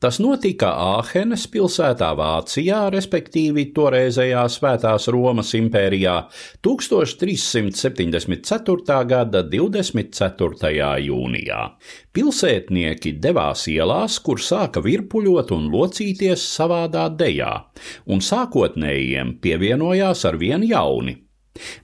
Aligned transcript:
Tas 0.00 0.16
notika 0.16 0.70
Āhenes 0.96 1.42
pilsētā 1.52 2.06
Vācijā, 2.16 2.88
respektīvi 2.94 3.66
toreizējā 3.76 4.46
Svētās 4.48 5.04
Romas 5.12 5.52
impērijā 5.58 6.14
1374. 6.64 8.96
gada 9.10 9.42
24. 9.44 10.72
jūnijā. 11.04 11.76
Pilsētnieki 12.16 13.12
devās 13.20 13.68
ielās, 13.68 14.16
kur 14.24 14.40
sāka 14.40 14.80
virpuļot 14.88 15.52
un 15.58 15.68
locīties 15.68 16.48
savādā 16.56 17.12
dejā, 17.12 17.68
un 18.08 18.24
sākotnējiem 18.24 19.36
pievienojās 19.44 20.24
ar 20.24 20.40
vien 20.40 20.64
jauni. 20.64 21.28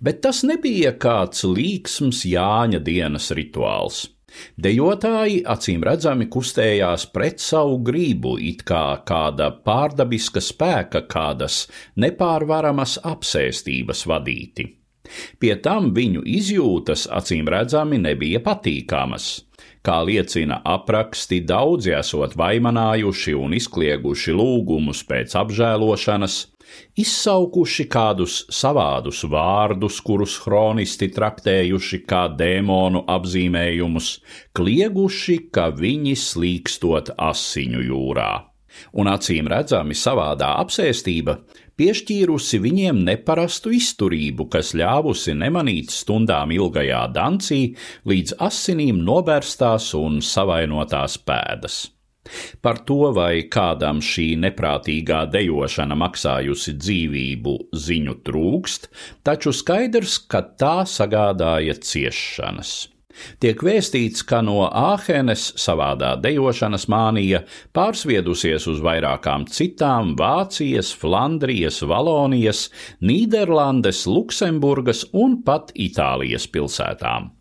Bet 0.00 0.24
tas 0.24 0.40
nebija 0.48 0.96
kāds 0.96 1.44
līksms 1.44 2.24
Jāņa 2.32 2.80
dienas 2.80 3.28
rituāls. 3.36 4.15
Dejotāji 4.56 5.42
acīm 5.54 5.84
redzami 5.86 6.28
kustējās 6.32 7.06
pret 7.14 7.42
savu 7.42 7.78
gribu, 7.86 8.36
it 8.38 8.64
kā 8.68 8.84
kāda 9.08 9.50
pārdabiska 9.66 10.42
spēka, 10.44 11.04
kādas 11.10 11.64
nepārvaramas 11.96 12.98
apsēstības 13.04 14.06
vadīti. 14.10 14.70
Pie 15.40 15.54
tam 15.62 15.92
viņu 15.96 16.24
izjūtas 16.38 17.06
acīm 17.12 17.48
redzami 17.52 18.00
nebija 18.02 18.42
patīkamas. 18.44 19.28
Kā 19.86 20.00
liecina 20.02 20.58
apraksti, 20.66 21.44
daudzi 21.46 21.92
esot 21.94 22.34
vaimanājuši 22.38 23.36
un 23.38 23.54
izklieguši 23.54 24.34
lūgumus 24.34 25.04
pēc 25.06 25.36
apžēlošanas, 25.38 26.38
izsaukuši 26.98 27.86
kādus 27.92 28.40
savādus 28.52 29.22
vārdus, 29.30 30.00
kurus 30.02 30.34
chronisti 30.42 31.08
traktējuši 31.14 32.02
kā 32.10 32.24
dēmonu 32.40 33.04
apzīmējumus, 33.14 34.10
klieguši, 34.58 35.38
ka 35.54 35.70
viņi 35.76 36.16
slīkstot 36.18 37.14
asiņu 37.30 37.86
jūrā. 37.86 38.32
Un 39.00 39.08
acīm 39.08 39.46
redzami 39.48 39.94
savādā 39.96 40.50
apsēstība 40.60 41.38
piešķīrusi 41.80 42.60
viņiem 42.64 43.02
neparastu 43.08 43.72
izturību, 43.76 44.48
kas 44.52 44.72
ļāvusi 44.78 45.36
nemanīt 45.36 45.92
stundām 45.94 46.54
ilgajā 46.56 47.02
dancī 47.14 47.60
līdz 48.08 48.38
asinīm 48.48 49.02
nobērstās 49.04 49.92
un 49.98 50.22
savainotās 50.24 51.18
pēdas. 51.18 51.84
Par 52.62 52.80
to, 52.88 53.12
vai 53.14 53.46
kādam 53.52 54.00
šī 54.02 54.32
neprātīgā 54.42 55.20
dejošana 55.30 55.94
maksājusi 56.00 56.74
dzīvību, 56.80 57.54
ziņu 57.86 58.16
trūkst, 58.26 58.90
taču 59.26 59.54
skaidrs, 59.54 60.18
ka 60.26 60.42
tā 60.58 60.76
sagādāja 60.90 61.78
ciešanas. 61.78 62.95
Tiek 63.42 63.62
vēstīts, 63.62 64.24
ka 64.26 64.42
no 64.44 64.64
Āhenes 64.66 65.50
savādā 65.60 66.14
dejošanas 66.22 66.88
mānija 66.92 67.42
pārsviedusies 67.76 68.66
uz 68.72 68.82
vairākām 68.84 69.46
citām 69.52 70.14
Vācijas, 70.18 70.92
Flandrijas, 70.96 71.82
Valonijas, 71.86 72.66
Nīderlandes, 73.00 74.06
Luksemburgas 74.10 75.06
un 75.12 75.42
pat 75.46 75.74
Itālijas 75.74 76.48
pilsētām. 76.50 77.35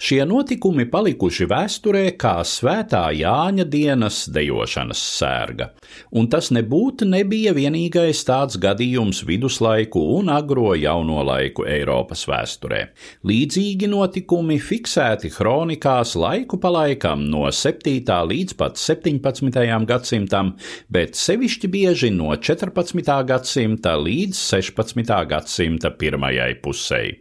Šie 0.00 0.20
notikumi 0.26 0.86
palikuši 0.90 1.46
vēsturē 1.50 2.04
kā 2.20 2.40
svētā 2.46 3.02
Jāņa 3.16 3.66
dienas 3.70 4.22
dejošanas 4.32 5.00
sērga, 5.16 5.70
un 6.16 6.28
tas 6.32 6.50
nebūtu 6.54 7.06
nebija 7.08 7.54
vienīgais 7.56 8.22
tāds 8.26 8.58
gadījums 8.60 9.22
viduslaiku 9.28 10.02
un 10.16 10.30
agro 10.34 10.74
jauno 10.78 11.22
laiku 11.26 11.66
Eiropas 11.68 12.26
vēsturē. 12.30 12.82
Līdzīgi 13.26 13.88
notikumi 13.90 14.58
fiksēti 14.62 15.30
kronikās 15.34 16.16
laiku 16.18 16.60
pa 16.60 16.72
laikam 16.74 17.26
no 17.30 17.46
7. 17.50 18.02
līdz 18.32 18.56
pat 18.58 18.80
17. 18.80 19.60
gadsimtam, 19.90 20.54
bet 20.90 21.18
sevišķi 21.18 21.70
bieži 21.70 22.12
no 22.14 22.34
14. 22.34 23.14
gadsimta 23.28 23.96
līdz 24.00 24.38
16. 24.50 25.14
gadsimta 25.30 25.94
pirmajai 25.94 26.54
pusei. 26.62 27.20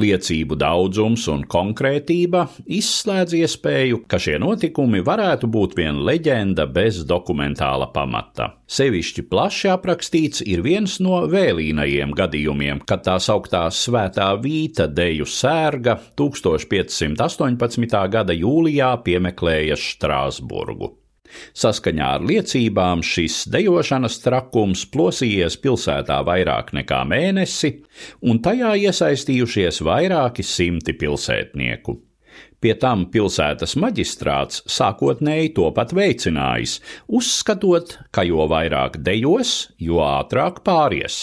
Liecību 0.00 0.56
daudzums 0.60 1.26
un 1.32 1.44
konkrētība 1.90 2.46
izslēdz 2.70 3.34
iespēju, 3.40 4.04
ka 4.06 4.18
šie 4.18 4.38
notikumi 4.38 5.02
varētu 5.02 5.48
būt 5.50 5.74
vien 5.76 5.98
leģenda 6.06 6.66
bez 6.66 7.04
dokumentāla 7.04 7.90
pamata. 7.92 8.60
Sevišķi 8.70 9.26
plaši 9.28 9.72
aprakstīts 9.72 10.44
ir 10.46 10.62
viens 10.62 11.00
no 11.00 11.26
vēlīnajiem 11.26 12.14
gadījumiem, 12.14 12.84
kad 12.86 13.02
tā 13.04 13.18
sauktā 13.18 13.66
Svētā 13.70 14.30
Vīta 14.40 14.86
deju 14.86 15.26
sērga 15.26 15.98
1518. 16.16 18.08
gada 18.10 18.32
jūlijā 18.32 18.94
piemeklēja 19.02 19.76
Strāsburgu. 19.76 20.99
Saskaņā 21.56 22.10
ar 22.16 22.26
liecībām 22.26 23.04
šis 23.06 23.44
dejošanas 23.52 24.20
trakums 24.24 24.84
plosījies 24.92 25.58
pilsētā 25.62 26.20
vairāk 26.26 26.74
nekā 26.76 27.00
mēnesi, 27.08 27.74
un 28.26 28.42
tajā 28.44 28.76
iesaistījušies 28.88 29.82
vairāki 29.86 30.46
simti 30.46 30.96
pilsētnieku. 30.98 31.98
Pie 32.60 32.74
tam 32.76 33.06
pilsētas 33.08 33.72
maģistrāts 33.80 34.60
sākotnēji 34.68 35.54
to 35.56 35.70
pat 35.76 35.94
veicinājis, 35.96 36.74
uzskatot, 37.08 37.94
ka 38.12 38.24
jo 38.28 38.44
vairāk 38.52 38.98
dejos, 39.06 39.70
jo 39.80 40.02
ātrāk 40.04 40.60
pāries. 40.66 41.22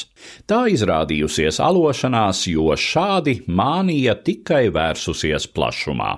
Tā 0.49 0.63
izrādījusies 0.73 1.61
alošanās, 1.61 2.47
jo 2.49 2.73
šādi 2.73 3.43
mānija 3.45 4.17
tikai 4.17 4.65
vērsusies 4.73 5.45
plašumā. 5.53 6.15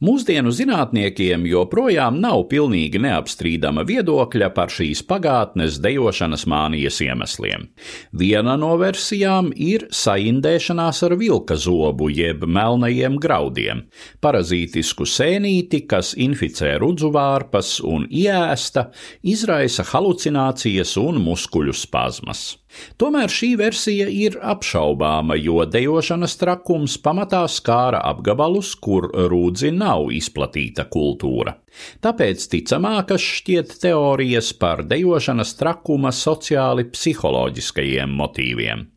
Mūsdienu 0.00 0.48
zinātniekiem 0.48 1.42
joprojām 1.44 2.22
nav 2.22 2.46
pilnīgi 2.48 2.96
neapstrīdama 3.04 3.82
viedokļa 3.84 4.46
par 4.56 4.70
šīs 4.72 5.02
pagātnes 5.04 5.74
dejošanas 5.84 6.46
mānijas 6.48 7.02
iemesliem. 7.04 7.66
Viena 8.16 8.54
no 8.56 8.70
versijām 8.80 9.50
ir 9.52 9.84
saindēšanās 9.92 11.02
ar 11.04 11.14
vilka 11.20 11.58
zobu 11.60 12.08
jeb 12.08 12.46
melnajiem 12.48 13.18
graudiem, 13.20 13.82
parazītisku 14.24 15.04
sēnīti, 15.04 15.82
kas 15.92 16.14
inficē 16.16 16.78
rudzuvārpas 16.80 17.74
un 17.84 18.08
iēsta, 18.08 18.86
izraisa 19.20 19.84
halucinācijas 19.92 20.96
un 21.04 21.20
muskuļu 21.28 21.76
spazmas. 21.76 22.46
Tomēr 23.02 23.32
šī 23.34 23.48
versija 23.58 24.06
ir 24.06 24.36
apšaubāma, 24.46 25.34
jo 25.42 25.64
dejošanas 25.66 26.36
trakums 26.38 26.94
pamatā 27.02 27.42
skāra 27.50 27.98
apgabalus, 28.12 28.76
kur 28.78 29.08
rūdzi 29.10 29.72
nav 29.74 29.89
izplatīta 30.14 30.86
kultūra. 30.90 31.56
Tāpēc 32.04 32.46
ticamākas 32.52 33.24
šķiet 33.38 33.76
teorijas 33.82 34.52
par 34.60 34.84
dejošanas 34.88 35.56
trakuma 35.58 36.12
sociāli 36.14 36.86
psiholoģiskajiem 36.92 38.16
motīviem. 38.22 38.88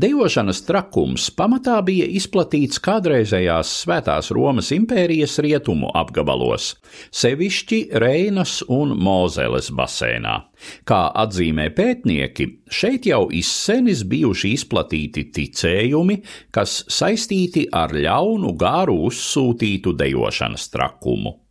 Dejošanas 0.00 0.62
trakums 0.66 1.28
pamatā 1.36 1.76
bija 1.84 2.06
izplatīts 2.08 2.80
kādreizējās 2.82 3.72
Svētās 3.82 4.30
Romas 4.34 4.70
impērijas 4.74 5.38
rietumu 5.44 5.90
apgabalos, 5.98 6.72
sevišķi 7.12 7.82
Reinas 8.02 8.60
un 8.72 8.96
Mozeles 8.96 9.72
basēnā. 9.74 10.38
Kā 10.88 11.02
atzīmē 11.24 11.68
pētnieki, 11.76 12.48
šeit 12.70 13.10
jau 13.10 13.26
izsenis 13.34 14.06
bijuši 14.08 14.54
izplatīti 14.56 15.28
ticējumi, 15.34 16.20
kas 16.54 16.82
saistīti 16.88 17.66
ar 17.68 17.94
ļaunu 17.96 18.56
gāru 18.58 19.00
uzsūtītu 19.10 19.96
dejošanas 19.98 20.70
trakumu 20.72 21.41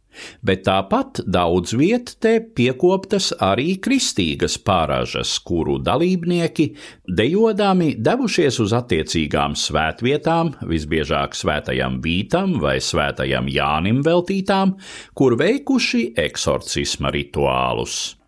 bet 0.46 0.66
tāpat 0.68 1.24
daudz 1.26 1.76
viet 1.78 2.16
te 2.24 2.38
piekoptas 2.42 3.32
arī 3.42 3.76
kristīgas 3.84 4.58
pārāžas, 4.62 5.34
kuru 5.46 5.78
dalībnieki 5.82 6.68
dejodami 7.08 7.94
devušies 7.98 8.62
uz 8.64 8.76
attiecīgām 8.78 9.58
svētvietām, 9.60 10.56
visbiežāk 10.70 11.38
svētajam 11.38 12.00
Vītam 12.04 12.58
vai 12.62 12.78
svētajam 12.84 13.50
Jānim 13.52 14.02
veltītām, 14.06 14.78
kur 15.18 15.38
veikuši 15.40 16.12
eksorcisma 16.30 17.14
rituālus. 17.14 18.21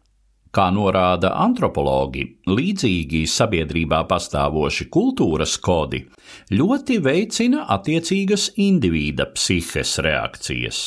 Kā 0.54 0.68
norāda 0.70 1.32
antropologi, 1.42 2.28
līdzīgi 2.46 3.24
sabiedrībā 3.26 4.04
pastāvoši 4.06 4.86
kultūras 4.94 5.56
kodi 5.58 6.04
ļoti 6.54 7.00
veicina 7.02 7.64
attiecīgas 7.74 8.52
indivīda 8.62 9.32
psihes 9.34 9.96
reakcijas. 10.06 10.84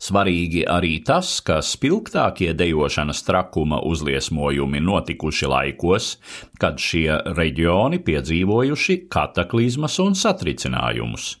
Svarīgi 0.00 0.62
arī 0.68 0.94
tas, 1.04 1.34
ka 1.44 1.58
spilgtākie 1.64 2.54
dejošanas 2.56 3.20
trakuma 3.26 3.82
uzliesmojumi 3.90 4.80
notikuši 4.84 5.50
laikos, 5.52 6.14
kad 6.60 6.80
šie 6.80 7.20
reģioni 7.36 8.00
piedzīvojuši 8.04 9.02
kataklizmas 9.12 9.98
un 10.00 10.16
satricinājumus. 10.16 11.34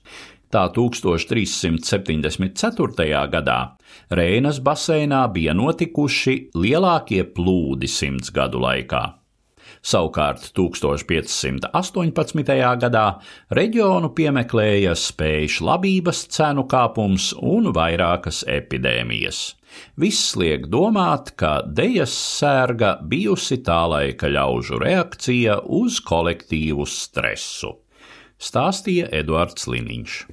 Tā 0.50 0.64
1374. 0.74 3.06
gadā 3.30 3.78
Reinas 4.10 4.58
baseinā 4.58 5.30
bija 5.30 5.54
notikuši 5.54 6.50
lielākie 6.58 7.22
plūdi 7.36 7.86
simts 7.86 8.34
gadu 8.34 8.58
laikā. 8.58 9.20
Savukārt 9.80 10.52
1518. 10.58 11.70
gadā 12.82 13.04
reģionu 13.56 14.10
piemeklēja 14.16 14.94
spēļu 14.98 15.64
labības 15.68 16.24
cenu 16.34 16.64
kāpums 16.68 17.30
un 17.38 17.70
vairākas 17.76 18.42
epidēmijas. 18.50 19.54
Viss 20.02 20.34
liek 20.34 20.66
domāt, 20.66 21.38
ka 21.38 21.62
dejas 21.62 22.10
sērga 22.10 22.98
bijusi 23.06 23.62
tā 23.62 23.86
laika 23.94 24.26
ļaužu 24.26 24.82
reakcija 24.82 25.62
uz 25.78 26.02
kolektīvu 26.02 26.82
stresu, 26.90 27.78
stāstīja 28.50 29.06
Eduards 29.22 29.70
Liniņš. 29.70 30.30